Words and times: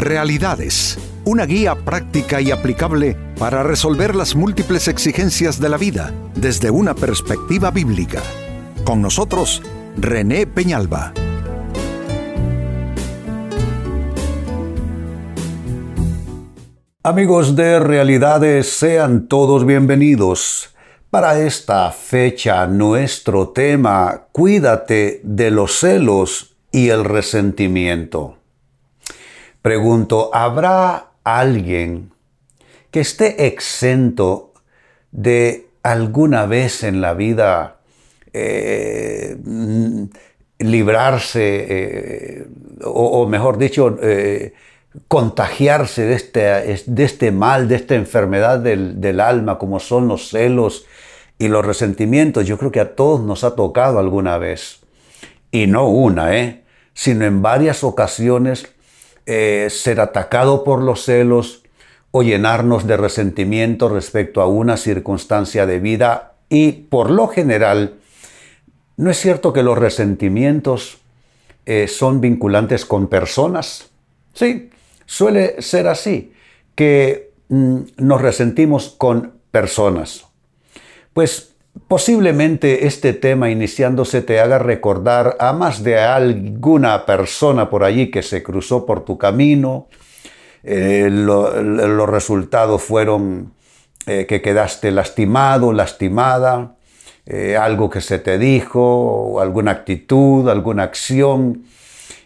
Realidades, 0.00 0.96
una 1.26 1.44
guía 1.44 1.74
práctica 1.74 2.40
y 2.40 2.50
aplicable 2.50 3.18
para 3.38 3.62
resolver 3.62 4.16
las 4.16 4.34
múltiples 4.34 4.88
exigencias 4.88 5.60
de 5.60 5.68
la 5.68 5.76
vida 5.76 6.14
desde 6.34 6.70
una 6.70 6.94
perspectiva 6.94 7.70
bíblica. 7.70 8.22
Con 8.82 9.02
nosotros, 9.02 9.62
René 9.98 10.46
Peñalba. 10.46 11.12
Amigos 17.02 17.54
de 17.54 17.78
Realidades, 17.78 18.72
sean 18.72 19.28
todos 19.28 19.66
bienvenidos. 19.66 20.74
Para 21.10 21.38
esta 21.40 21.92
fecha, 21.92 22.66
nuestro 22.66 23.50
tema, 23.50 24.28
cuídate 24.32 25.20
de 25.24 25.50
los 25.50 25.78
celos 25.78 26.56
y 26.72 26.88
el 26.88 27.04
resentimiento. 27.04 28.39
Pregunto, 29.62 30.30
¿habrá 30.32 31.10
alguien 31.22 32.12
que 32.90 33.00
esté 33.00 33.46
exento 33.46 34.52
de 35.12 35.68
alguna 35.82 36.46
vez 36.46 36.82
en 36.82 37.00
la 37.00 37.14
vida 37.14 37.76
eh, 38.32 39.36
librarse, 40.58 41.66
eh, 41.68 42.46
o, 42.84 43.26
mejor 43.26 43.58
dicho, 43.58 43.98
eh, 44.02 44.54
contagiarse 45.08 46.04
de 46.04 46.14
este, 46.14 46.40
de 46.86 47.04
este, 47.04 47.30
mal, 47.30 47.68
de 47.68 47.76
esta 47.76 47.94
enfermedad 47.94 48.58
del, 48.58 49.00
del, 49.00 49.20
alma, 49.20 49.58
como 49.58 49.80
son 49.80 50.08
los 50.08 50.28
celos 50.30 50.86
y 51.38 51.48
los 51.48 51.64
resentimientos. 51.64 52.46
Yo 52.46 52.58
creo 52.58 52.70
que 52.70 52.80
a 52.80 52.94
todos 52.94 53.20
nos 53.20 53.44
ha 53.44 53.54
tocado 53.56 53.98
alguna 53.98 54.38
vez, 54.38 54.80
y 55.50 55.66
no 55.66 55.88
una, 55.88 56.60
sino 56.94 57.24
en 57.24 57.42
varias 57.42 57.82
ocasiones 57.84 58.68
eh, 59.26 59.68
ser 59.70 60.00
atacado 60.00 60.64
por 60.64 60.82
los 60.82 61.04
celos 61.04 61.62
o 62.10 62.22
llenarnos 62.22 62.86
de 62.86 62.96
resentimiento 62.96 63.88
respecto 63.88 64.40
a 64.40 64.46
una 64.46 64.76
circunstancia 64.76 65.66
de 65.66 65.78
vida 65.78 66.32
y 66.48 66.72
por 66.72 67.10
lo 67.10 67.28
general 67.28 67.94
no 68.96 69.10
es 69.10 69.18
cierto 69.18 69.52
que 69.52 69.62
los 69.62 69.78
resentimientos 69.78 70.98
eh, 71.64 71.88
son 71.88 72.20
vinculantes 72.20 72.84
con 72.84 73.08
personas. 73.08 73.90
Sí, 74.34 74.70
suele 75.06 75.62
ser 75.62 75.88
así, 75.88 76.32
que 76.74 77.32
mm, 77.48 77.78
nos 77.98 78.20
resentimos 78.20 78.90
con 78.90 79.34
personas. 79.50 80.26
Pues 81.12 81.49
Posiblemente 81.86 82.86
este 82.86 83.12
tema 83.12 83.50
iniciándose 83.50 84.22
te 84.22 84.40
haga 84.40 84.58
recordar 84.58 85.36
a 85.38 85.52
más 85.52 85.82
de 85.82 85.98
alguna 85.98 87.06
persona 87.06 87.70
por 87.70 87.84
allí 87.84 88.10
que 88.10 88.22
se 88.22 88.42
cruzó 88.42 88.86
por 88.86 89.04
tu 89.04 89.18
camino. 89.18 89.88
Eh, 90.62 91.08
los 91.10 92.08
resultados 92.08 92.82
fueron 92.82 93.54
eh, 94.06 94.26
que 94.26 94.42
quedaste 94.42 94.90
lastimado, 94.90 95.72
lastimada, 95.72 96.76
eh, 97.26 97.56
algo 97.56 97.88
que 97.88 98.00
se 98.00 98.18
te 98.18 98.38
dijo, 98.38 99.40
alguna 99.40 99.70
actitud, 99.70 100.48
alguna 100.48 100.84
acción. 100.84 101.64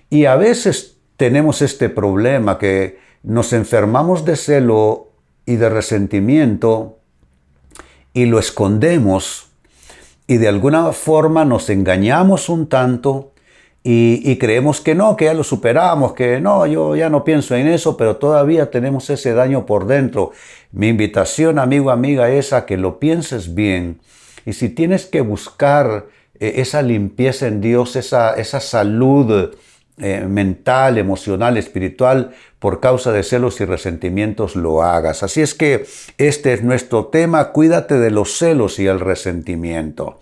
Y 0.09 0.25
a 0.25 0.37
veces 0.37 0.99
tenemos 1.17 1.63
este 1.63 1.91
problema 1.91 2.59
que 2.59 2.99
nos 3.23 3.53
enfermamos 3.53 4.25
de 4.25 4.37
celo 4.37 5.13
y 5.47 5.57
de 5.57 5.69
resentimiento 5.69 6.99
y 8.15 8.25
lo 8.27 8.39
escondemos 8.39 9.49
y 10.27 10.39
de 10.39 10.49
alguna 10.49 10.93
forma 10.93 11.45
nos 11.45 11.69
engañamos 11.69 12.49
un 12.49 12.69
tanto 12.69 13.33
y, 13.87 14.37
creemos 14.39 14.81
que 14.81 14.95
no, 14.95 15.15
que 15.15 15.27
ya 15.27 15.35
lo 15.35 15.45
superamos, 15.45 16.15
que 16.15 16.41
no, 16.41 16.67
yo 16.67 16.97
ya 16.97 17.11
no 17.11 17.23
pienso 17.23 17.55
en 17.55 17.67
eso, 17.67 17.99
pero 17.99 18.17
todavía 18.17 18.71
tenemos 18.71 19.11
ese 19.11 19.35
daño 19.35 19.67
por 19.67 19.87
dentro. 19.87 20.33
Mi 20.73 20.89
invitación, 20.89 21.59
amigo, 21.59 21.91
amiga, 21.91 22.31
es 22.31 22.55
a 22.55 22.65
que 22.65 22.79
lo 22.79 22.99
pienses 22.99 23.55
bien. 23.55 24.01
Y 24.47 24.55
si 24.55 24.71
tienes 24.71 25.05
que 25.05 25.21
buscar 25.21 26.07
eh, 26.41 26.55
esa 26.57 26.81
limpieza 26.81 27.47
en 27.47 27.61
Dios, 27.61 27.95
esa, 27.97 28.33
esa 28.33 28.61
salud, 28.61 29.55
eh, 29.97 30.27
mental, 30.29 30.99
emocional, 30.99 31.57
espiritual, 31.57 32.35
por 32.59 32.81
causa 32.81 33.13
de 33.13 33.23
celos 33.23 33.61
y 33.61 33.65
resentimientos 33.65 34.57
lo 34.57 34.83
hagas. 34.83 35.23
Así 35.23 35.41
es 35.41 35.55
que 35.55 35.87
este 36.19 36.53
es 36.53 36.65
nuestro 36.65 37.07
tema, 37.07 37.53
cuídate 37.53 37.99
de 37.99 38.11
los 38.11 38.37
celos 38.37 38.81
y 38.81 38.87
el 38.87 38.99
resentimiento. 38.99 40.19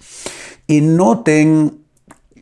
Y 0.66 0.82
noten 0.82 1.78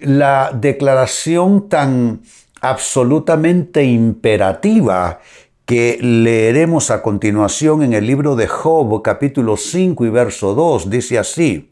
la 0.00 0.50
declaración 0.52 1.68
tan 1.68 2.22
absolutamente 2.60 3.84
imperativa 3.84 5.20
que 5.66 5.98
leeremos 6.00 6.90
a 6.90 7.00
continuación 7.00 7.84
en 7.84 7.92
el 7.92 8.08
libro 8.08 8.34
de 8.34 8.48
Job, 8.48 9.02
capítulo 9.02 9.56
5 9.56 10.04
y 10.04 10.10
verso 10.10 10.54
2, 10.54 10.90
dice 10.90 11.16
así, 11.16 11.70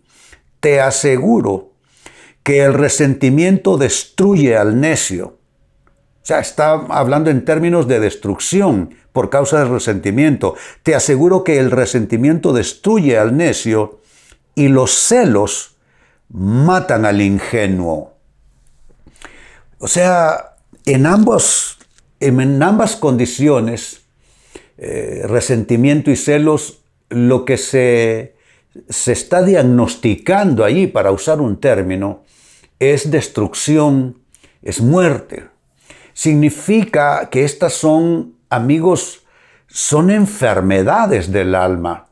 te 0.61 0.81
aseguro 0.81 1.73
que 2.45 2.61
el 2.63 2.75
resentimiento 2.75 3.77
destruye 3.77 4.57
al 4.57 4.81
necio 4.81 5.38
sea, 6.29 6.41
está 6.41 6.73
hablando 6.91 7.31
en 7.31 7.43
términos 7.45 7.89
de 7.89 8.01
destrucción 8.01 8.95
por 9.13 9.31
causa 9.31 9.61
del 9.61 9.71
resentimiento. 9.71 10.57
Te 10.83 10.95
aseguro 10.95 11.43
que 11.43 11.59
el 11.59 11.71
resentimiento 11.71 12.53
destruye 12.53 13.17
al 13.17 13.35
necio 13.35 14.01
y 14.55 14.69
los 14.69 14.91
celos 14.91 15.77
matan 16.29 17.07
al 17.07 17.23
ingenuo. 17.23 18.13
O 19.79 19.89
sea, 19.89 20.57
en, 20.85 21.07
ambos, 21.07 21.79
en 22.21 22.63
ambas 22.63 22.97
condiciones, 22.97 24.03
eh, 24.77 25.23
resentimiento 25.25 26.11
y 26.11 26.17
celos, 26.17 26.81
lo 27.09 27.47
que 27.47 27.57
se, 27.57 28.35
se 28.91 29.13
está 29.13 29.43
diagnosticando 29.43 30.63
allí, 30.63 30.89
para 30.89 31.11
usar 31.11 31.41
un 31.41 31.59
término, 31.59 32.25
es 32.79 33.11
destrucción, 33.11 34.19
es 34.61 34.83
muerte 34.83 35.45
significa 36.19 37.29
que 37.31 37.45
estas 37.45 37.75
son, 37.75 38.35
amigos, 38.51 39.25
son 39.69 40.11
enfermedades 40.11 41.31
del 41.31 41.55
alma, 41.55 42.09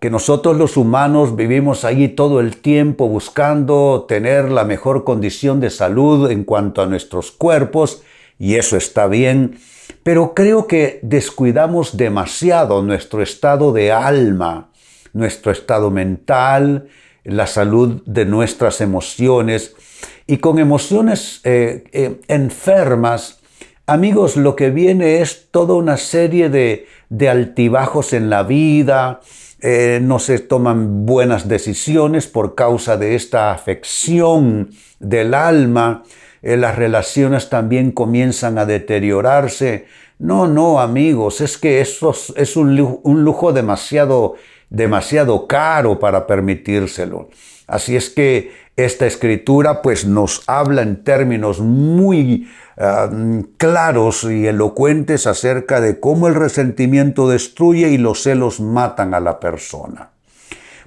que 0.00 0.10
nosotros 0.10 0.56
los 0.56 0.76
humanos 0.76 1.36
vivimos 1.36 1.84
allí 1.84 2.08
todo 2.08 2.40
el 2.40 2.56
tiempo 2.56 3.08
buscando 3.08 4.04
tener 4.08 4.50
la 4.50 4.64
mejor 4.64 5.04
condición 5.04 5.60
de 5.60 5.70
salud 5.70 6.28
en 6.28 6.42
cuanto 6.42 6.82
a 6.82 6.86
nuestros 6.86 7.30
cuerpos, 7.30 8.02
y 8.36 8.56
eso 8.56 8.76
está 8.76 9.06
bien, 9.06 9.60
pero 10.02 10.34
creo 10.34 10.66
que 10.66 10.98
descuidamos 11.04 11.96
demasiado 11.96 12.82
nuestro 12.82 13.22
estado 13.22 13.72
de 13.72 13.92
alma, 13.92 14.70
nuestro 15.12 15.52
estado 15.52 15.92
mental, 15.92 16.88
la 17.22 17.46
salud 17.46 18.02
de 18.06 18.24
nuestras 18.24 18.80
emociones, 18.80 19.76
y 20.26 20.38
con 20.38 20.58
emociones 20.58 21.40
eh, 21.44 21.84
eh, 21.92 22.20
enfermas, 22.28 23.40
amigos, 23.86 24.36
lo 24.36 24.56
que 24.56 24.70
viene 24.70 25.20
es 25.20 25.48
toda 25.50 25.74
una 25.74 25.96
serie 25.96 26.48
de, 26.48 26.86
altibajos 27.28 28.12
en 28.12 28.28
la 28.28 28.42
vida, 28.42 29.20
eh, 29.60 30.00
no 30.02 30.18
se 30.18 30.40
toman 30.40 31.06
buenas 31.06 31.48
decisiones 31.48 32.26
por 32.26 32.54
causa 32.54 32.96
de 32.96 33.14
esta 33.14 33.52
afección 33.52 34.70
del 34.98 35.34
alma, 35.34 36.02
las 36.42 36.76
relaciones 36.76 37.48
también 37.48 37.90
comienzan 37.90 38.58
a 38.58 38.66
deteriorarse. 38.66 39.86
No, 40.18 40.46
no, 40.46 40.78
amigos, 40.78 41.40
es 41.40 41.58
que 41.58 41.80
eso 41.80 42.14
es 42.36 42.56
un 42.56 42.76
lujo, 42.76 43.00
un 43.02 43.24
lujo 43.24 43.52
demasiado, 43.52 44.36
demasiado 44.70 45.46
caro 45.46 45.98
para 45.98 46.26
permitírselo. 46.26 47.28
Así 47.66 47.96
es 47.96 48.10
que 48.10 48.52
esta 48.76 49.06
escritura 49.06 49.82
pues 49.82 50.04
nos 50.04 50.42
habla 50.46 50.82
en 50.82 51.02
términos 51.02 51.60
muy 51.60 52.48
ah, 52.76 53.10
claros 53.56 54.24
y 54.24 54.46
elocuentes 54.46 55.26
acerca 55.26 55.80
de 55.80 55.98
cómo 55.98 56.28
el 56.28 56.34
resentimiento 56.34 57.28
destruye 57.28 57.88
y 57.88 57.98
los 57.98 58.22
celos 58.22 58.60
matan 58.60 59.14
a 59.14 59.20
la 59.20 59.40
persona. 59.40 60.10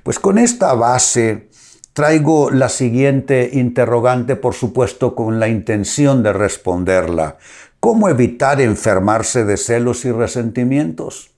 Pues 0.04 0.20
con 0.20 0.38
esta 0.38 0.74
base 0.76 1.50
traigo 1.94 2.52
la 2.52 2.70
siguiente 2.70 3.50
interrogante, 3.54 4.36
por 4.36 4.54
supuesto, 4.54 5.16
con 5.16 5.40
la 5.40 5.50
intención 5.50 6.24
de 6.24 6.32
responderla. 6.32 7.38
¿Cómo 7.80 8.08
evitar 8.08 8.62
enfermarse 8.62 9.44
de 9.46 9.58
celos 9.58 10.06
y 10.06 10.12
resentimientos? 10.12 11.32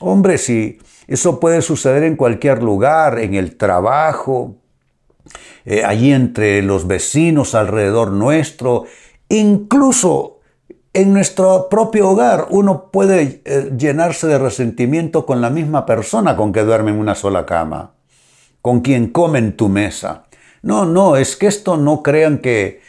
Hombre, 0.00 0.38
si 0.38 0.78
eso 1.06 1.40
puede 1.40 1.62
suceder 1.62 2.02
en 2.02 2.16
cualquier 2.16 2.62
lugar, 2.62 3.18
en 3.18 3.34
el 3.34 3.56
trabajo, 3.56 4.56
eh, 5.64 5.84
allí 5.84 6.12
entre 6.12 6.62
los 6.62 6.86
vecinos 6.86 7.54
alrededor 7.54 8.12
nuestro, 8.12 8.84
incluso 9.28 10.40
en 10.92 11.12
nuestro 11.12 11.68
propio 11.68 12.10
hogar 12.10 12.46
uno 12.50 12.90
puede 12.90 13.42
eh, 13.44 13.72
llenarse 13.76 14.26
de 14.26 14.38
resentimiento 14.38 15.26
con 15.26 15.40
la 15.40 15.50
misma 15.50 15.86
persona 15.86 16.36
con 16.36 16.52
que 16.52 16.62
duerme 16.62 16.92
en 16.92 16.98
una 16.98 17.14
sola 17.14 17.46
cama, 17.46 17.94
con 18.62 18.80
quien 18.80 19.08
come 19.08 19.38
en 19.40 19.56
tu 19.56 19.68
mesa. 19.68 20.24
No, 20.62 20.86
no, 20.86 21.16
es 21.16 21.36
que 21.36 21.46
esto 21.46 21.76
no 21.76 22.02
crean 22.02 22.38
que, 22.38 22.80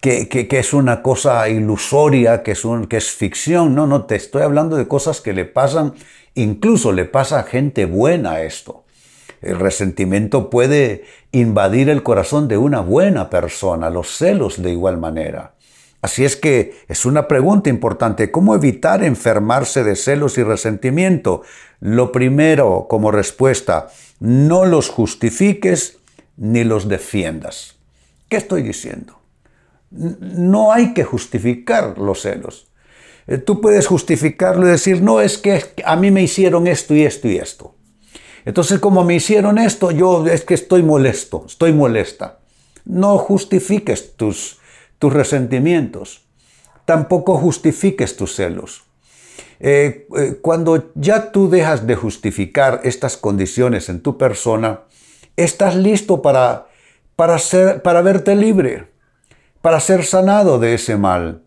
que, 0.00 0.46
es 0.50 0.74
una 0.74 1.00
cosa 1.00 1.48
ilusoria, 1.48 2.42
que 2.42 2.50
es, 2.52 2.66
un, 2.66 2.86
que 2.86 2.98
es 2.98 3.10
ficción. 3.10 3.74
No, 3.74 3.86
no, 3.86 4.04
te 4.04 4.16
estoy 4.16 4.42
hablando 4.42 4.76
de 4.76 4.86
cosas 4.86 5.22
que 5.22 5.32
le 5.32 5.46
pasan, 5.46 5.94
incluso 6.34 6.92
le 6.92 7.04
pasa 7.04 7.40
a 7.40 7.42
gente 7.44 7.86
buena 7.86 8.42
esto. 8.42 8.84
El 9.40 9.58
resentimiento 9.58 10.50
puede 10.50 11.04
invadir 11.32 11.90
el 11.90 12.02
corazón 12.02 12.48
de 12.48 12.56
una 12.56 12.80
buena 12.80 13.30
persona, 13.30 13.90
los 13.90 14.16
celos 14.16 14.62
de 14.62 14.70
igual 14.72 14.98
manera. 14.98 15.54
Así 16.00 16.24
es 16.24 16.36
que 16.36 16.74
es 16.88 17.06
una 17.06 17.28
pregunta 17.28 17.70
importante, 17.70 18.30
¿cómo 18.30 18.54
evitar 18.54 19.02
enfermarse 19.02 19.84
de 19.84 19.96
celos 19.96 20.36
y 20.38 20.42
resentimiento? 20.42 21.42
Lo 21.80 22.12
primero 22.12 22.86
como 22.88 23.10
respuesta, 23.10 23.88
no 24.20 24.64
los 24.64 24.88
justifiques 24.90 25.98
ni 26.36 26.64
los 26.64 26.88
defiendas. 26.88 27.76
¿Qué 28.28 28.36
estoy 28.36 28.62
diciendo? 28.62 29.24
no 29.94 30.72
hay 30.72 30.92
que 30.92 31.04
justificar 31.04 31.98
los 31.98 32.22
celos. 32.22 32.66
Eh, 33.26 33.38
tú 33.38 33.60
puedes 33.60 33.86
justificarlo 33.86 34.66
y 34.66 34.70
decir, 34.70 35.02
no, 35.02 35.20
es 35.20 35.38
que 35.38 35.62
a 35.84 35.96
mí 35.96 36.10
me 36.10 36.22
hicieron 36.22 36.66
esto 36.66 36.94
y 36.94 37.02
esto 37.02 37.28
y 37.28 37.36
esto. 37.36 37.74
Entonces, 38.44 38.78
como 38.78 39.04
me 39.04 39.14
hicieron 39.14 39.58
esto, 39.58 39.90
yo 39.90 40.26
es 40.26 40.44
que 40.44 40.54
estoy 40.54 40.82
molesto, 40.82 41.44
estoy 41.46 41.72
molesta. 41.72 42.40
No 42.84 43.16
justifiques 43.16 44.16
tus, 44.16 44.58
tus 44.98 45.12
resentimientos. 45.12 46.26
Tampoco 46.84 47.38
justifiques 47.38 48.16
tus 48.16 48.34
celos. 48.34 48.84
Eh, 49.60 50.06
eh, 50.16 50.38
cuando 50.42 50.92
ya 50.94 51.32
tú 51.32 51.48
dejas 51.48 51.86
de 51.86 51.94
justificar 51.94 52.80
estas 52.84 53.16
condiciones 53.16 53.88
en 53.88 54.00
tu 54.00 54.18
persona, 54.18 54.80
estás 55.36 55.74
listo 55.74 56.20
para, 56.20 56.66
para, 57.16 57.38
ser, 57.38 57.80
para 57.80 58.02
verte 58.02 58.36
libre 58.36 58.94
para 59.64 59.80
ser 59.80 60.04
sanado 60.04 60.58
de 60.58 60.74
ese 60.74 60.98
mal. 60.98 61.40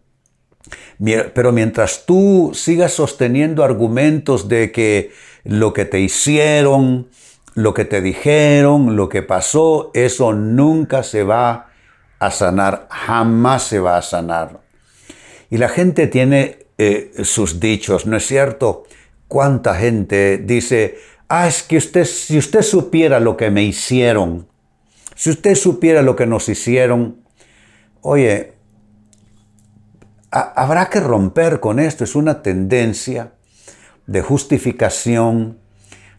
Pero 1.34 1.52
mientras 1.52 2.06
tú 2.06 2.52
sigas 2.54 2.94
sosteniendo 2.94 3.64
argumentos 3.64 4.48
de 4.48 4.72
que 4.72 5.12
lo 5.44 5.74
que 5.74 5.86
te 5.86 6.00
hicieron, 6.00 7.10
lo 7.54 7.74
que 7.74 7.86
te 7.86 8.02
dijeron, 8.02 8.96
lo 8.96 9.10
que 9.10 9.24
pasó, 9.24 9.92
eso 9.94 10.34
nunca 10.34 11.04
se 11.04 11.24
va 11.24 11.68
a 12.20 12.32
sanar, 12.32 12.88
jamás 12.90 13.64
se 13.64 13.80
va 13.80 13.98
a 13.98 14.02
sanar. 14.02 14.62
Y 15.50 15.58
la 15.58 15.70
gente 15.70 16.08
tiene 16.08 16.60
eh, 16.78 17.12
sus 17.24 17.60
dichos, 17.60 18.06
¿no 18.06 18.18
es 18.18 18.26
cierto? 18.26 18.84
¿Cuánta 19.28 19.76
gente 19.76 20.38
dice, 20.38 20.98
ah, 21.30 21.48
es 21.48 21.64
que 21.64 21.78
usted, 21.78 22.06
si 22.06 22.38
usted 22.38 22.62
supiera 22.62 23.20
lo 23.20 23.38
que 23.38 23.52
me 23.52 23.64
hicieron, 23.64 24.48
si 25.16 25.30
usted 25.30 25.56
supiera 25.56 26.02
lo 26.02 26.16
que 26.16 26.26
nos 26.26 26.50
hicieron, 26.50 27.28
Oye, 28.10 28.54
habrá 30.32 30.90
que 30.90 31.00
romper 31.00 31.60
con 31.60 31.80
esto. 31.80 32.04
Es 32.04 32.16
una 32.16 32.42
tendencia 32.42 33.34
de 34.06 34.22
justificación, 34.22 35.58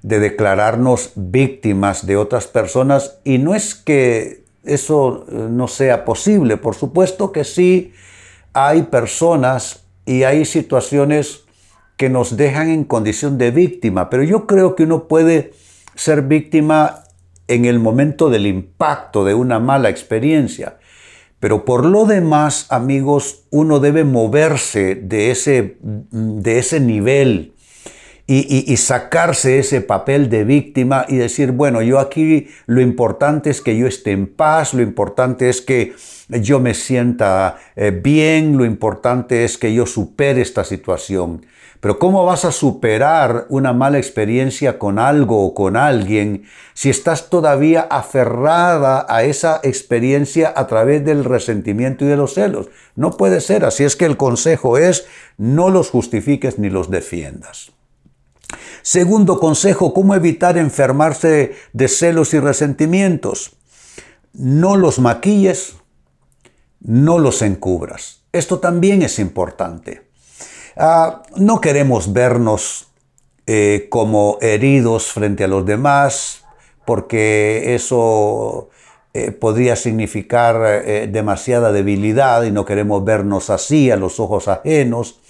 de 0.02 0.20
declararnos 0.20 1.12
víctimas 1.16 2.06
de 2.06 2.16
otras 2.16 2.46
personas 2.46 3.19
y 3.25 3.38
no 3.38 3.55
es 3.55 3.75
que 3.75 4.44
eso 4.64 5.26
eh, 5.28 5.49
no 5.50 5.66
sea 5.66 6.05
posible, 6.05 6.56
por 6.56 6.75
supuesto 6.75 7.32
que 7.32 7.44
sí 7.44 7.93
hay 8.52 8.82
personas 8.82 9.84
y 10.05 10.22
hay 10.22 10.44
situaciones 10.44 11.44
que 11.96 12.08
nos 12.08 12.37
dejan 12.37 12.69
en 12.69 12.84
condición 12.84 13.38
de 13.38 13.50
víctima, 13.50 14.08
pero 14.08 14.22
yo 14.22 14.46
creo 14.46 14.76
que 14.76 14.84
uno 14.84 15.08
puede 15.08 15.52
ser 15.94 16.22
víctima 16.22 17.02
en 17.49 17.64
el 17.64 17.81
momento 17.81 18.31
del 18.31 18.46
impacto 18.46 19.25
de 19.25 19.34
una 19.34 19.58
mala 19.58 19.88
experiencia. 19.88 20.78
Pero 21.40 21.64
por 21.64 21.85
lo 21.87 22.05
demás, 22.05 22.67
amigos, 22.70 23.44
uno 23.50 23.79
debe 23.79 24.05
moverse 24.05 24.96
de 24.96 25.31
ese, 25.31 25.79
de 25.81 26.58
ese 26.58 26.81
nivel 26.81 27.55
y, 28.30 28.76
sacarse 28.76 29.58
ese 29.58 29.80
papel 29.80 30.28
de 30.28 30.44
víctima 30.44 31.06
y 31.08 31.16
decir, 31.16 31.52
bueno, 31.52 31.80
yo 31.80 31.98
aquí 31.98 32.48
lo 32.66 32.82
importante 32.82 33.48
es 33.48 33.62
que 33.62 33.75
yo 33.78 33.86
esté 33.86 34.12
en 34.12 34.26
paz, 34.26 34.75
lo 34.75 34.82
importante 34.82 35.48
es 35.48 35.62
que 35.62 35.94
yo 36.28 36.60
me 36.60 36.75
sienta 36.75 37.56
eh, 37.75 37.90
bien, 37.90 38.58
lo 38.58 38.66
importante 38.66 39.46
es 39.46 39.56
que 39.56 39.72
yo 39.72 39.86
supere 39.86 40.42
esta 40.42 40.62
situación. 40.64 41.46
Pero 41.80 41.98
¿cómo 41.98 42.26
vas 42.26 42.44
a 42.44 42.52
superar 42.52 43.46
una 43.48 43.72
mala 43.72 43.96
experiencia 43.96 44.78
con 44.78 44.98
algo 44.98 45.46
o 45.46 45.54
con 45.54 45.76
alguien 45.76 46.44
si 46.75 46.90
estás 46.90 47.30
todavía 47.30 47.86
aferrada 47.88 49.06
a 49.08 49.22
esa 49.22 49.60
experiencia 49.62 50.52
a 50.54 50.66
través 50.66 51.02
del 51.02 51.25
resentimiento 51.25 52.04
y 52.04 52.08
de 52.08 52.16
los 52.16 52.34
celos? 52.34 52.69
No 52.94 53.12
puede 53.12 53.40
ser. 53.40 53.64
Así 53.64 53.84
es 53.84 53.96
que 53.96 54.04
el 54.04 54.19
consejo 54.19 54.76
es 54.76 55.06
no 55.38 55.70
los 55.70 55.88
justifiques 55.88 56.58
ni 56.58 56.69
los 56.69 56.90
defiendas. 56.90 57.77
Segundo 58.82 59.38
consejo, 59.38 59.92
¿cómo 59.92 60.14
evitar 60.14 60.56
enfermarse 60.56 61.54
de 61.72 61.88
celos 61.88 62.32
y 62.34 62.40
resentimientos? 62.40 63.56
No 64.32 64.76
los 64.76 64.98
maquilles, 64.98 65.76
no 66.80 67.18
los 67.18 67.42
encubras. 67.42 68.22
Esto 68.32 68.60
también 68.60 69.02
es 69.02 69.18
importante. 69.18 70.08
Ah, 70.76 71.22
no 71.36 71.60
queremos 71.60 72.12
vernos 72.12 72.88
eh, 73.46 73.88
como 73.90 74.38
heridos 74.40 75.06
frente 75.12 75.44
a 75.44 75.48
los 75.48 75.66
demás, 75.66 76.44
porque 76.84 77.74
eso 77.74 78.70
eh, 79.14 79.32
podría 79.32 79.74
significar 79.74 80.82
eh, 80.84 81.08
demasiada 81.10 81.72
debilidad 81.72 82.44
y 82.44 82.50
no 82.50 82.64
queremos 82.64 83.04
vernos 83.04 83.50
así 83.50 83.90
a 83.90 83.96
los 83.96 84.20
ojos 84.20 84.48
ajenos, 84.48 85.20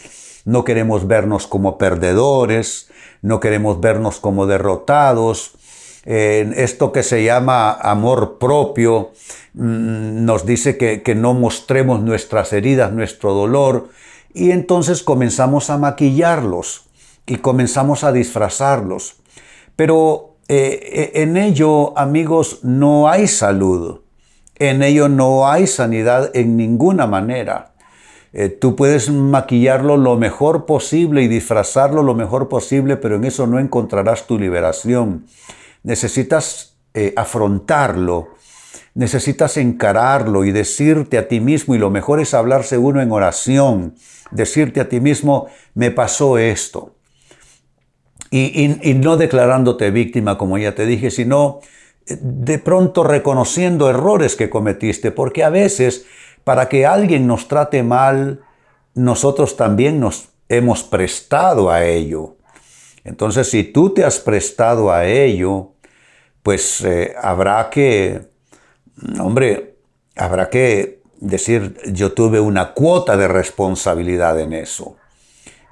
no 0.49 0.65
queremos 0.65 1.07
vernos 1.07 1.47
como 1.47 1.79
perdedores, 1.79 2.91
no 3.23 3.41
queremos 3.41 3.81
vernos 3.81 4.19
como 4.19 4.47
derrotados. 4.47 5.53
esto 6.05 6.91
que 6.91 7.03
se 7.03 7.23
llama 7.23 7.73
amor 7.73 8.39
propio 8.39 9.11
mm, 9.53 10.25
nos 10.25 10.47
dice 10.47 10.79
que 10.79 11.15
no 11.15 11.35
mostremos 11.35 12.01
nuestras 12.01 12.53
heridas, 12.55 12.93
nuestro 12.93 13.35
dolor, 13.35 13.91
y 14.33 14.53
entonces 14.53 15.03
comenzamos 15.03 15.69
a 15.69 15.77
maquillarlos 15.77 16.87
y 17.27 17.37
comenzamos 17.37 18.05
a 18.05 18.13
disfrazarlos. 18.13 19.17
Pero 19.77 20.37
eh, 20.49 21.13
eh, 21.15 21.23
en 21.23 21.37
ello, 21.37 21.97
amigos, 21.99 22.61
no 22.63 23.09
hay 23.09 23.29
salud. 23.29 24.01
En 24.57 24.83
ello 24.83 25.09
no 25.09 25.49
hay 25.49 25.67
sanidad 25.67 26.31
en 26.35 26.57
ninguna 26.57 27.07
manera. 27.07 27.68
Eh, 28.33 28.49
tú 28.49 28.77
puedes 28.77 29.11
maquillarlo 29.11 29.97
lo 29.97 30.17
mejor 30.17 30.67
posible 30.67 31.23
y 31.23 31.29
disfrazarlo 31.29 32.03
lo 32.03 32.15
mejor 32.15 32.49
posible, 32.49 32.97
pero 32.97 33.17
en 33.17 33.25
eso 33.25 33.47
no 33.47 33.59
encontrarás 33.59 34.27
tu 34.27 34.39
liberación. 34.39 35.27
Necesitas 35.83 36.75
afrontarlo, 37.15 38.31
necesitas 38.95 39.57
encararlo 39.57 40.45
y 40.45 40.51
decirte 40.51 41.17
a 41.17 41.29
ti 41.29 41.39
mismo, 41.39 41.77
y 41.77 41.79
lo 41.79 41.91
mejor 41.91 42.19
es 42.19 42.35
hablarse 42.35 42.77
uno 42.79 43.01
en 43.01 43.13
oración, 43.13 43.95
decirte 44.33 44.81
a 44.81 44.89
ti 44.89 45.01
mismo, 45.01 45.47
me 45.75 45.93
pasó 45.93 46.39
esto. 46.39 46.97
Y, 48.31 48.95
no 48.95 49.17
declarándote 49.17 49.91
víctima, 49.91 50.37
como 50.37 50.59
ya 50.59 50.75
te 50.75 50.85
dije, 50.85 51.11
sino 51.11 51.61
eh, 52.07 52.19
de 52.21 52.59
pronto 52.59 53.05
reconociendo 53.05 53.89
errores 53.89 54.37
que 54.37 54.51
cometiste, 54.51 55.13
porque 55.13 55.45
a 55.45 55.51
veces 55.51 56.05
para 56.49 56.67
que 56.67 56.87
alguien 56.87 57.27
nos 57.27 57.47
trate 57.47 57.83
mal, 57.83 58.41
nosotros 58.95 59.55
también 59.55 60.01
nos 60.01 60.31
hemos 60.49 60.83
prestado 60.83 61.71
a 61.71 61.85
ello. 61.85 62.37
Entonces, 63.05 63.51
si 63.51 63.65
tú 63.65 63.91
te 63.91 64.03
has 64.03 64.19
prestado 64.19 64.91
a 64.91 65.05
ello, 65.05 65.73
pues 66.43 66.81
eh, 66.81 67.15
habrá 67.21 67.69
que, 67.69 68.31
hombre, 69.21 69.77
habrá 70.17 70.49
que 70.49 71.03
decir, 71.21 71.77
yo 71.93 72.13
tuve 72.13 72.41
una 72.41 72.73
cuota 72.73 73.19
de 73.19 73.29
responsabilidad 73.29 74.41
en 74.41 74.55
eso. 74.55 74.97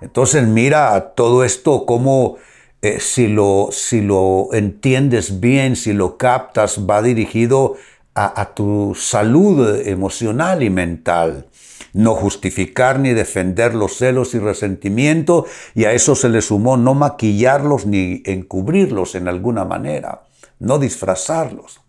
Entonces 0.03 0.47
mira 0.47 1.15
todo 1.17 1.43
esto 1.43 1.87
como 1.87 2.37
eh, 2.83 3.01
si, 3.01 3.29
lo, 3.29 3.71
si 3.73 4.03
lo 4.03 4.53
entiendes 4.53 5.41
bien, 5.41 5.75
si 5.75 5.95
lo 5.95 6.19
captas, 6.19 6.81
va 6.87 7.01
dirigido 7.01 7.77
a, 8.19 8.55
tu 8.55 8.95
salud 8.95 9.87
emocional 9.87 10.63
y 10.63 10.71
mental 10.71 11.47
no 11.93 12.15
justificar 12.15 12.99
ni 12.99 13.13
defender 13.13 13.75
los 13.75 13.97
celos 13.97 14.35
y 14.35 14.39
resentimiento, 14.39 15.47
y 15.75 15.85
a 15.85 15.93
eso 15.93 16.15
se 16.15 16.29
le 16.29 16.43
sumó 16.43 16.77
no 16.77 16.95
maquillarlos 16.95 17.87
ni 17.87 18.23
encubrirlos 18.27 19.15
en 19.15 19.29
alguna 19.29 19.65
manera, 19.65 20.23
no 20.59 20.79
disfrazarlos. 20.79 21.81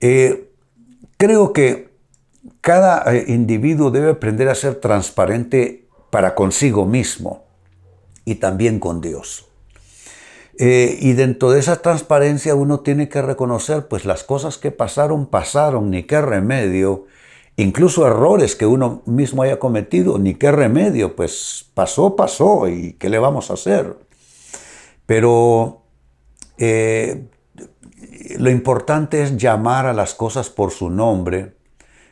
Eh, 0.00 0.50
creo 1.16 1.52
que 1.52 1.88
cada 2.60 3.14
eh, 3.14 3.24
individuo 3.28 3.90
debe 3.90 4.10
aprender 4.10 4.48
a 4.48 4.54
ser 4.54 4.76
transparente 4.76 5.86
para 6.10 6.34
consigo 6.34 6.84
mismo 6.84 7.44
y 8.24 8.36
también 8.36 8.78
con 8.78 9.00
Dios. 9.00 9.46
Eh, 10.58 10.98
y 11.00 11.14
dentro 11.14 11.50
de 11.50 11.58
esa 11.58 11.82
transparencia 11.82 12.54
uno 12.54 12.80
tiene 12.80 13.08
que 13.08 13.22
reconocer, 13.22 13.88
pues 13.88 14.04
las 14.04 14.22
cosas 14.22 14.56
que 14.58 14.70
pasaron, 14.70 15.26
pasaron, 15.26 15.90
ni 15.90 16.04
qué 16.04 16.20
remedio, 16.20 17.06
incluso 17.56 18.06
errores 18.06 18.54
que 18.54 18.66
uno 18.66 19.02
mismo 19.06 19.42
haya 19.42 19.58
cometido, 19.58 20.18
ni 20.18 20.34
qué 20.34 20.52
remedio, 20.52 21.16
pues 21.16 21.66
pasó, 21.74 22.14
pasó, 22.14 22.68
y 22.68 22.92
qué 22.94 23.08
le 23.08 23.18
vamos 23.18 23.50
a 23.50 23.54
hacer. 23.54 23.96
Pero 25.06 25.82
eh, 26.58 27.24
lo 28.38 28.50
importante 28.50 29.22
es 29.22 29.36
llamar 29.36 29.86
a 29.86 29.92
las 29.92 30.14
cosas 30.14 30.50
por 30.50 30.70
su 30.70 30.88
nombre, 30.88 31.54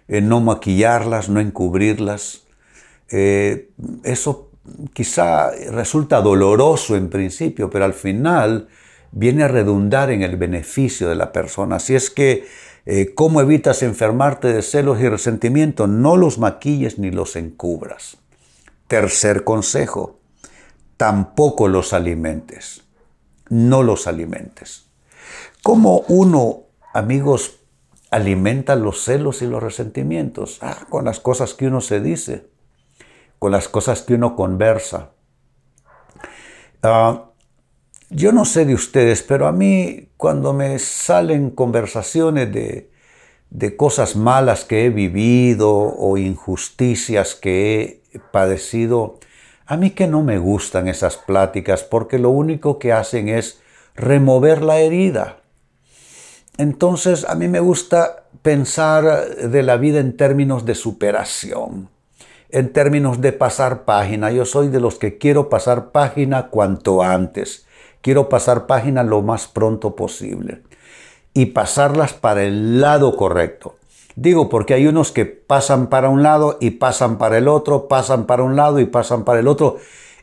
eh, 0.08 0.20
no 0.20 0.40
maquillarlas, 0.40 1.28
no 1.28 1.40
encubrirlas. 1.40 2.42
Eso 3.08 4.51
quizá 4.92 5.50
resulta 5.70 6.20
doloroso 6.20 6.96
en 6.96 7.08
principio, 7.08 7.70
pero 7.70 7.84
al 7.84 7.94
final 7.94 8.68
viene 9.10 9.44
a 9.44 9.48
redundar 9.48 10.10
en 10.10 10.22
el 10.22 10.36
beneficio 10.36 11.08
de 11.08 11.14
la 11.14 11.32
persona. 11.32 11.76
Así 11.76 11.94
es 11.94 12.10
que, 12.10 12.46
eh, 12.86 13.12
¿cómo 13.14 13.40
evitas 13.40 13.82
enfermarte 13.82 14.52
de 14.52 14.62
celos 14.62 15.00
y 15.00 15.08
resentimiento? 15.08 15.86
No 15.86 16.16
los 16.16 16.38
maquilles 16.38 16.98
ni 16.98 17.10
los 17.10 17.36
encubras. 17.36 18.16
Tercer 18.88 19.44
consejo, 19.44 20.18
tampoco 20.96 21.68
los 21.68 21.92
alimentes. 21.92 22.82
No 23.48 23.82
los 23.82 24.06
alimentes. 24.06 24.86
¿Cómo 25.62 26.04
uno, 26.08 26.64
amigos, 26.94 27.58
alimenta 28.10 28.74
los 28.76 29.04
celos 29.04 29.42
y 29.42 29.46
los 29.46 29.62
resentimientos? 29.62 30.58
Ah, 30.60 30.86
con 30.88 31.04
las 31.04 31.20
cosas 31.20 31.54
que 31.54 31.66
uno 31.66 31.80
se 31.80 32.00
dice, 32.00 32.46
con 33.42 33.50
las 33.50 33.66
cosas 33.66 34.02
que 34.02 34.14
uno 34.14 34.36
conversa. 34.36 35.10
Ah, 36.80 37.24
yo 38.08 38.30
no 38.30 38.44
sé 38.44 38.64
de 38.64 38.74
ustedes, 38.74 39.24
pero 39.24 39.48
a 39.48 39.52
mí 39.52 40.10
cuando 40.16 40.52
me 40.52 40.78
salen 40.78 41.50
conversaciones 41.50 42.52
de, 42.52 42.92
de 43.50 43.76
cosas 43.76 44.14
malas 44.14 44.64
que 44.64 44.86
he 44.86 44.90
vivido 44.90 45.72
o 45.72 46.16
injusticias 46.18 47.34
que 47.34 48.04
he 48.12 48.20
padecido, 48.20 49.18
a 49.66 49.76
mí 49.76 49.90
que 49.90 50.06
no 50.06 50.22
me 50.22 50.38
gustan 50.38 50.86
esas 50.86 51.16
pláticas 51.16 51.82
porque 51.82 52.20
lo 52.20 52.30
único 52.30 52.78
que 52.78 52.92
hacen 52.92 53.28
es 53.28 53.60
remover 53.96 54.62
la 54.62 54.78
herida. 54.78 55.38
Entonces 56.58 57.24
a 57.28 57.34
mí 57.34 57.48
me 57.48 57.58
gusta 57.58 58.22
pensar 58.42 59.34
de 59.34 59.62
la 59.64 59.78
vida 59.78 59.98
en 59.98 60.16
términos 60.16 60.64
de 60.64 60.76
superación, 60.76 61.90
en 62.52 62.72
términos 62.72 63.20
de 63.20 63.32
pasar 63.32 63.84
página. 63.84 64.30
Yo 64.30 64.44
soy 64.44 64.68
de 64.68 64.78
los 64.78 64.96
que 64.96 65.18
quiero 65.18 65.48
pasar 65.48 65.90
página 65.90 66.48
cuanto 66.48 67.02
antes. 67.02 67.66
Quiero 68.02 68.28
pasar 68.28 68.66
página 68.66 69.02
lo 69.02 69.22
más 69.22 69.48
pronto 69.48 69.96
posible 69.96 70.62
y 71.34 71.46
pasarlas 71.46 72.12
para 72.12 72.44
el 72.44 72.80
lado 72.80 73.16
correcto. 73.16 73.76
Digo 74.14 74.50
porque 74.50 74.74
hay 74.74 74.86
unos 74.86 75.10
que 75.12 75.24
pasan 75.24 75.88
para 75.88 76.10
un 76.10 76.22
lado 76.22 76.58
y 76.60 76.72
pasan 76.72 77.16
para 77.16 77.38
el 77.38 77.48
otro, 77.48 77.88
pasan 77.88 78.26
para 78.26 78.42
un 78.42 78.56
lado 78.56 78.78
y 78.78 78.84
pasan 78.84 79.24
para 79.24 79.40
el 79.40 79.48
otro. 79.48 79.78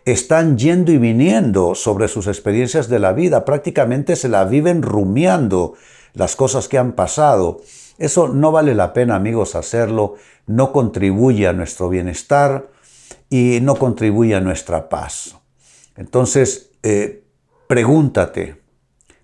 Están 0.06 0.58
yendo 0.58 0.92
y 0.92 0.98
viniendo 0.98 1.74
sobre 1.74 2.08
sus 2.08 2.28
experiencias 2.28 2.88
de 2.90 3.00
la 3.00 3.14
vida, 3.14 3.46
prácticamente 3.46 4.16
se 4.16 4.30
la 4.30 4.46
viven 4.46 4.84
rumiando 4.84 5.74
las 6.14 6.36
cosas 6.36 6.68
que 6.68 6.78
han 6.78 6.94
pasado. 6.94 7.62
Eso 8.00 8.30
no 8.30 8.54
vale 8.54 8.74
la 8.74 8.94
pena, 8.94 9.16
amigos, 9.16 9.56
hacerlo, 9.56 10.16
no 10.48 10.72
contribuye 10.72 11.48
a 11.48 11.54
nuestro 11.54 11.90
bienestar 11.90 12.72
y 13.30 13.60
no 13.62 13.76
contribuye 13.76 14.36
a 14.36 14.40
nuestra 14.42 14.88
paz. 14.88 15.36
Entonces, 15.98 16.72
eh, 16.82 17.26
pregúntate, 17.68 18.62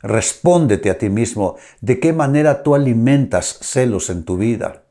respóndete 0.01 0.89
a 0.89 0.97
ti 0.97 1.09
mismo, 1.09 1.55
¿de 1.79 2.01
qué 2.01 2.11
manera 2.11 2.63
tú 2.63 2.75
alimentas 2.75 3.59
celos 3.61 4.09
en 4.09 4.25
tu 4.25 4.35
vida? 4.35 4.83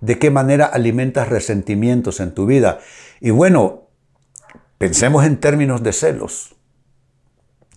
¿De 0.00 0.18
qué 0.18 0.30
manera 0.30 0.64
alimentas 0.64 1.28
resentimientos 1.28 2.20
en 2.20 2.32
tu 2.32 2.46
vida? 2.46 2.80
Y 3.20 3.30
bueno, 3.30 3.88
pensemos 4.78 5.26
en 5.26 5.38
términos 5.38 5.82
de 5.82 5.92
celos. 5.92 6.56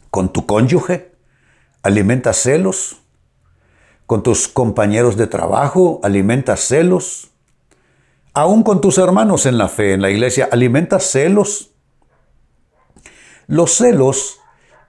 ¿Con 0.10 0.32
tu 0.32 0.46
cónyuge? 0.46 1.12
¿Alimentas 1.82 2.38
celos? 2.38 3.03
Con 4.14 4.22
tus 4.22 4.48
compañeros 4.48 5.18
de 5.18 5.26
trabajo, 5.26 6.00
alimentas 6.04 6.60
celos. 6.60 7.32
Aún 8.36 8.62
con 8.62 8.80
tus 8.80 9.00
hermanos 9.00 9.48
en 9.48 9.58
la 9.58 9.70
fe, 9.70 9.94
en 9.94 10.04
la 10.04 10.12
iglesia, 10.12 10.48
alimentas 10.52 11.06
celos. 11.06 11.72
Los 13.48 13.72
celos 13.72 14.40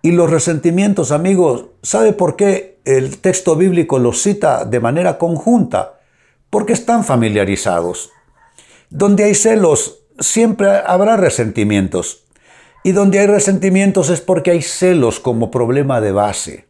y 0.02 0.12
los 0.12 0.28
resentimientos, 0.28 1.10
amigos, 1.10 1.68
¿sabe 1.82 2.12
por 2.12 2.36
qué 2.36 2.82
el 2.84 3.16
texto 3.16 3.56
bíblico 3.56 3.98
los 3.98 4.20
cita 4.20 4.66
de 4.66 4.78
manera 4.78 5.16
conjunta? 5.16 6.00
Porque 6.50 6.74
están 6.74 7.02
familiarizados. 7.02 8.10
Donde 8.90 9.24
hay 9.24 9.34
celos, 9.34 10.00
siempre 10.18 10.68
habrá 10.68 11.16
resentimientos. 11.16 12.26
Y 12.82 12.92
donde 12.92 13.20
hay 13.20 13.26
resentimientos 13.26 14.10
es 14.10 14.20
porque 14.20 14.50
hay 14.50 14.60
celos 14.60 15.18
como 15.18 15.50
problema 15.50 16.02
de 16.02 16.12
base. 16.12 16.66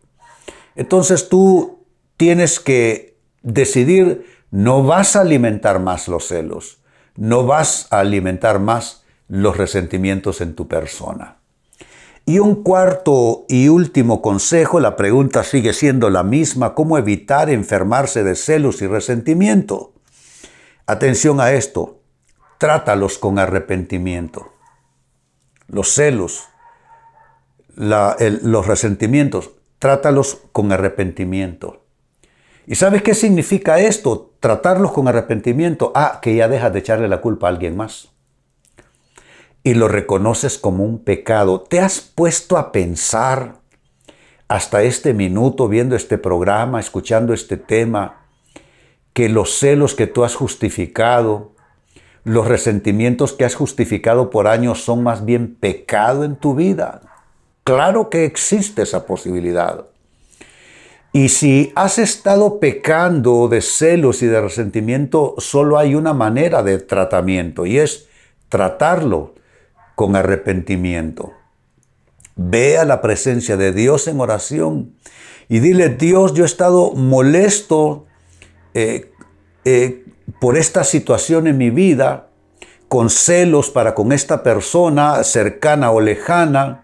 Entonces 0.77 1.29
tú 1.29 1.84
tienes 2.17 2.61
que 2.61 3.17
decidir, 3.43 4.27
no 4.51 4.85
vas 4.85 5.17
a 5.17 5.21
alimentar 5.21 5.81
más 5.81 6.09
los 6.09 6.29
celos, 6.29 6.79
no 7.17 7.47
vas 7.47 7.89
a 7.91 8.01
alimentar 8.01 8.61
más 8.61 9.05
los 9.29 9.57
resentimientos 9.57 10.41
en 10.41 10.55
tu 10.55 10.69
persona. 10.69 11.39
Y 12.27 12.39
un 12.39 12.63
cuarto 12.63 13.45
y 13.49 13.69
último 13.69 14.23
consejo, 14.23 14.81
la 14.81 14.97
pregunta 14.97 15.45
sigue 15.45 15.75
siendo 15.75 16.09
la 16.09 16.23
misma, 16.23 16.75
¿cómo 16.75 16.97
evitar 16.97 17.51
enfermarse 17.51 18.25
de 18.25 18.35
celos 18.35 18.81
y 18.81 18.87
resentimiento? 18.87 19.93
Atención 20.87 21.41
a 21.41 21.53
esto, 21.53 22.01
trátalos 22.59 23.19
con 23.19 23.39
arrepentimiento. 23.39 24.53
Los 25.67 25.93
celos, 25.93 26.45
los 27.75 28.67
resentimientos, 28.67 29.51
trátalos 29.79 30.41
con 30.53 30.73
arrepentimiento. 30.73 31.84
¿Y 32.67 32.77
sabes 32.77 33.03
qué 33.03 33.15
significa 33.15 33.79
esto? 33.79 34.33
Tratarlos 34.41 34.93
con 34.93 35.07
arrepentimiento. 35.09 35.93
Ah, 35.95 36.19
que 36.23 36.35
ya 36.35 36.49
dejas 36.49 36.73
de 36.73 36.79
echarle 36.79 37.09
la 37.09 37.21
culpa 37.21 37.47
a 37.47 37.51
alguien 37.51 37.77
más. 37.77 38.09
Y 39.63 39.75
lo 39.75 39.89
reconoces 39.89 40.59
como 40.59 40.85
un 40.85 41.05
pecado. 41.05 41.61
¿Te 41.61 41.81
has 41.81 42.01
puesto 42.01 42.57
a 42.57 42.73
pensar 42.73 43.61
hasta 44.49 44.83
este 44.83 45.15
minuto 45.15 45.69
viendo 45.69 45.97
este 45.97 46.19
programa, 46.19 46.81
escuchando 46.81 47.33
este 47.35 47.57
tema, 47.57 48.27
que 49.13 49.29
los 49.29 49.59
celos 49.59 49.95
que 49.95 50.07
tú 50.07 50.25
has 50.25 50.35
justificado, 50.35 51.53
los 52.25 52.47
resentimientos 52.47 53.33
que 53.33 53.45
has 53.45 53.55
justificado 53.55 54.31
por 54.31 54.49
años 54.49 54.83
son 54.83 55.03
más 55.03 55.25
bien 55.25 55.55
pecado 55.55 56.25
en 56.25 56.37
tu 56.37 56.55
vida? 56.55 57.03
Claro 57.63 58.11
que 58.11 58.25
existe 58.25 58.83
esa 58.83 59.07
posibilidad. 59.07 59.87
Y 61.17 61.29
si 61.29 61.73
has 61.77 61.99
estado 61.99 62.59
pecando 62.59 63.47
de 63.47 63.61
celos 63.61 64.21
y 64.25 64.27
de 64.27 64.41
resentimiento, 64.41 65.37
solo 65.39 65.79
hay 65.79 65.95
una 65.95 66.13
manera 66.13 66.65
de 66.65 66.79
tratamiento 66.79 67.67
y 67.67 67.79
es 67.79 68.09
tratarlo 68.49 69.37
con 69.95 70.17
arrepentimiento. 70.17 71.33
Ve 72.35 72.79
a 72.79 72.85
la 72.85 73.01
presencia 73.01 73.57
de 73.57 73.71
Dios 73.71 74.09
en 74.09 74.19
oración 74.19 74.97
y 75.49 75.61
dile, 75.61 75.91
Dios, 75.91 76.35
yo 76.35 76.43
he 76.43 76.47
estado 76.47 76.91
molesto 76.95 78.07
eh, 78.75 79.13
eh, 79.65 80.05
por 80.41 80.59
esta 80.59 80.83
situación 80.83 81.47
en 81.47 81.59
mi 81.59 81.71
vida, 81.71 82.31
con 82.89 83.09
celos 83.09 83.71
para 83.71 83.95
con 83.95 84.11
esta 84.11 84.43
persona 84.43 85.23
cercana 85.23 85.93
o 85.93 86.01
lejana, 86.01 86.84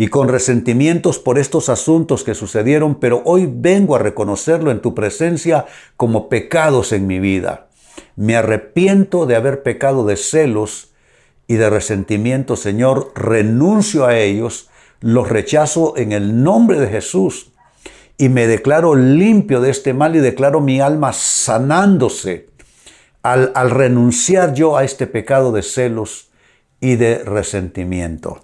y 0.00 0.08
con 0.08 0.28
resentimientos 0.28 1.18
por 1.18 1.38
estos 1.38 1.68
asuntos 1.68 2.24
que 2.24 2.34
sucedieron, 2.34 2.94
pero 2.94 3.20
hoy 3.26 3.46
vengo 3.46 3.94
a 3.94 3.98
reconocerlo 3.98 4.70
en 4.70 4.80
tu 4.80 4.94
presencia 4.94 5.66
como 5.98 6.30
pecados 6.30 6.92
en 6.92 7.06
mi 7.06 7.20
vida. 7.20 7.68
Me 8.16 8.34
arrepiento 8.34 9.26
de 9.26 9.36
haber 9.36 9.62
pecado 9.62 10.06
de 10.06 10.16
celos 10.16 10.94
y 11.46 11.56
de 11.56 11.68
resentimiento, 11.68 12.56
Señor, 12.56 13.12
renuncio 13.14 14.06
a 14.06 14.16
ellos, 14.16 14.70
los 15.00 15.28
rechazo 15.28 15.98
en 15.98 16.12
el 16.12 16.42
nombre 16.42 16.80
de 16.80 16.88
Jesús 16.88 17.52
y 18.16 18.30
me 18.30 18.46
declaro 18.46 18.94
limpio 18.94 19.60
de 19.60 19.68
este 19.68 19.92
mal 19.92 20.16
y 20.16 20.20
declaro 20.20 20.62
mi 20.62 20.80
alma 20.80 21.12
sanándose 21.12 22.48
al, 23.22 23.52
al 23.54 23.70
renunciar 23.70 24.54
yo 24.54 24.78
a 24.78 24.84
este 24.84 25.06
pecado 25.06 25.52
de 25.52 25.60
celos 25.60 26.30
y 26.80 26.96
de 26.96 27.18
resentimiento. 27.18 28.40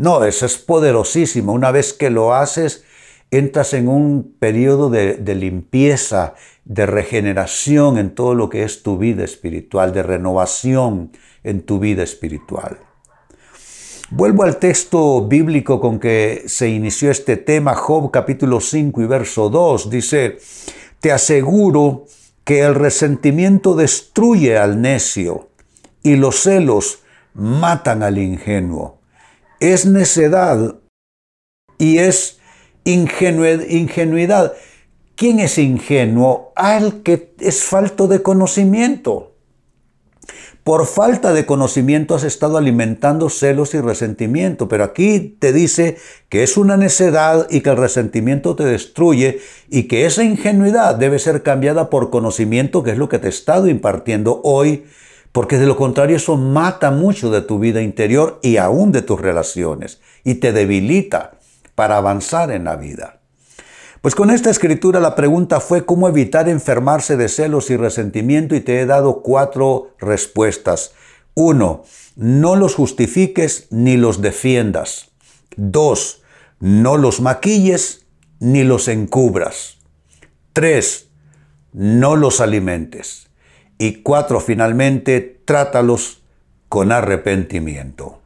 No, 0.00 0.24
eso 0.24 0.46
es 0.46 0.56
poderosísimo. 0.56 1.52
Una 1.52 1.72
vez 1.72 1.92
que 1.92 2.08
lo 2.08 2.32
haces, 2.32 2.84
entras 3.30 3.74
en 3.74 3.86
un 3.86 4.34
periodo 4.38 4.88
de, 4.88 5.34
limpieza, 5.34 6.32
de 6.64 6.86
regeneración 6.86 7.98
en 7.98 8.14
todo 8.14 8.34
lo 8.34 8.48
que 8.48 8.62
es 8.62 8.82
tu 8.82 8.96
vida 8.96 9.24
espiritual, 9.24 9.92
de 9.92 10.02
renovación 10.02 11.12
en 11.44 11.60
tu 11.60 11.78
vida 11.78 12.02
espiritual. 12.02 12.78
Vuelvo 14.08 14.44
al 14.44 14.56
texto 14.56 15.26
bíblico 15.26 15.82
con 15.82 16.00
que 16.00 16.44
se 16.46 16.70
inició 16.70 17.10
este 17.10 17.36
tema, 17.36 17.74
Job 17.74 18.10
capítulo 18.10 18.62
5 18.62 19.02
y 19.02 19.06
verso 19.06 19.50
2. 19.50 19.90
Dice, 19.90 20.38
te 21.00 21.12
aseguro 21.12 22.06
que 22.42 22.60
el 22.60 22.74
resentimiento 22.74 23.76
destruye 23.76 24.56
al 24.56 24.80
necio 24.80 25.50
y 26.02 26.16
los 26.16 26.36
celos 26.36 27.00
matan 27.34 28.02
al 28.02 28.16
ingenuo. 28.16 28.99
Es 29.60 29.86
necedad 29.86 30.76
y 31.78 31.98
es 31.98 32.38
ingenuidad. 32.84 34.54
¿Quién 35.16 35.38
es 35.38 35.58
ingenuo? 35.58 36.52
Al 36.56 37.02
que 37.02 37.34
es 37.38 37.62
falto 37.62 38.08
de 38.08 38.22
conocimiento. 38.22 39.30
Por 40.64 40.86
falta 40.86 41.32
de 41.32 41.46
conocimiento 41.46 42.14
has 42.14 42.24
estado 42.24 42.58
alimentando 42.58 43.30
celos 43.30 43.74
y 43.74 43.80
resentimiento, 43.80 44.68
pero 44.68 44.84
aquí 44.84 45.36
te 45.38 45.52
dice 45.52 45.96
que 46.28 46.42
es 46.42 46.58
una 46.58 46.76
necedad 46.76 47.46
y 47.50 47.62
que 47.62 47.70
el 47.70 47.78
resentimiento 47.78 48.54
te 48.56 48.64
destruye 48.64 49.40
y 49.70 49.84
que 49.84 50.04
esa 50.04 50.22
ingenuidad 50.22 50.96
debe 50.96 51.18
ser 51.18 51.42
cambiada 51.42 51.88
por 51.88 52.10
conocimiento, 52.10 52.82
que 52.82 52.90
es 52.90 52.98
lo 52.98 53.08
que 53.08 53.18
te 53.18 53.26
he 53.26 53.30
estado 53.30 53.68
impartiendo 53.68 54.42
hoy, 54.44 54.84
porque 55.32 55.58
de 55.58 55.66
lo 55.66 55.76
contrario 55.76 56.16
eso 56.16 56.36
mata 56.36 56.90
mucho 56.90 57.30
de 57.30 57.42
tu 57.42 57.58
vida 57.58 57.82
interior 57.82 58.38
y 58.42 58.56
aún 58.56 58.92
de 58.92 59.02
tus 59.02 59.20
relaciones 59.20 60.00
y 60.24 60.34
te 60.36 60.52
debilita 60.52 61.32
para 61.74 61.96
avanzar 61.96 62.50
en 62.50 62.64
la 62.64 62.76
vida. 62.76 63.20
Pues 64.00 64.14
con 64.14 64.30
esta 64.30 64.50
escritura 64.50 64.98
la 64.98 65.14
pregunta 65.14 65.60
fue 65.60 65.84
cómo 65.84 66.08
evitar 66.08 66.48
enfermarse 66.48 67.16
de 67.16 67.28
celos 67.28 67.70
y 67.70 67.76
resentimiento 67.76 68.54
y 68.54 68.60
te 68.60 68.80
he 68.80 68.86
dado 68.86 69.22
cuatro 69.22 69.94
respuestas. 69.98 70.92
Uno, 71.34 71.84
no 72.16 72.56
los 72.56 72.74
justifiques 72.74 73.66
ni 73.70 73.96
los 73.96 74.22
defiendas. 74.22 75.10
Dos, 75.56 76.22
no 76.58 76.96
los 76.96 77.20
maquilles 77.20 78.06
ni 78.40 78.64
los 78.64 78.88
encubras. 78.88 79.78
Tres, 80.54 81.08
no 81.72 82.16
los 82.16 82.40
alimentes. 82.40 83.29
Y 83.80 84.02
cuatro, 84.02 84.40
finalmente, 84.40 85.40
trátalos 85.46 86.20
con 86.68 86.92
arrepentimiento. 86.92 88.20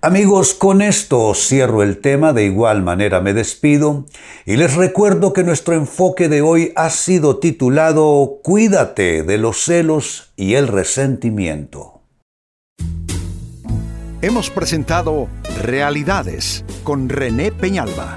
Amigos, 0.00 0.54
con 0.54 0.80
esto 0.80 1.34
cierro 1.34 1.82
el 1.82 1.98
tema, 1.98 2.32
de 2.32 2.46
igual 2.46 2.82
manera 2.82 3.20
me 3.20 3.34
despido 3.34 4.06
y 4.46 4.56
les 4.56 4.74
recuerdo 4.74 5.34
que 5.34 5.44
nuestro 5.44 5.74
enfoque 5.74 6.30
de 6.30 6.40
hoy 6.40 6.72
ha 6.76 6.88
sido 6.88 7.36
titulado 7.40 8.40
Cuídate 8.42 9.22
de 9.22 9.36
los 9.36 9.58
celos 9.58 10.32
y 10.34 10.54
el 10.54 10.68
resentimiento. 10.68 12.00
Hemos 14.22 14.48
presentado 14.48 15.28
Realidades 15.60 16.64
con 16.84 17.10
René 17.10 17.52
Peñalba. 17.52 18.16